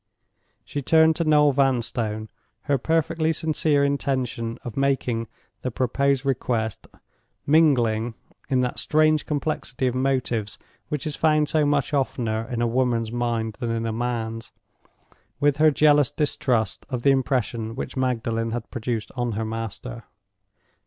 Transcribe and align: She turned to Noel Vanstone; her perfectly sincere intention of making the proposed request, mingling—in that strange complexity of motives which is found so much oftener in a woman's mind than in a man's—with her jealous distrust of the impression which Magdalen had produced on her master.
She 0.65 0.81
turned 0.81 1.15
to 1.17 1.23
Noel 1.25 1.51
Vanstone; 1.51 2.31
her 2.61 2.79
perfectly 2.79 3.31
sincere 3.31 3.83
intention 3.83 4.57
of 4.63 4.75
making 4.75 5.27
the 5.61 5.69
proposed 5.69 6.25
request, 6.25 6.87
mingling—in 7.45 8.61
that 8.61 8.79
strange 8.79 9.27
complexity 9.27 9.85
of 9.85 9.93
motives 9.93 10.57
which 10.87 11.05
is 11.05 11.15
found 11.15 11.49
so 11.49 11.67
much 11.67 11.93
oftener 11.93 12.47
in 12.49 12.63
a 12.63 12.67
woman's 12.67 13.11
mind 13.11 13.57
than 13.59 13.69
in 13.69 13.85
a 13.85 13.93
man's—with 13.93 15.57
her 15.57 15.69
jealous 15.69 16.09
distrust 16.09 16.83
of 16.89 17.03
the 17.03 17.11
impression 17.11 17.75
which 17.75 17.95
Magdalen 17.95 18.49
had 18.53 18.71
produced 18.71 19.11
on 19.15 19.33
her 19.33 19.45
master. 19.45 20.05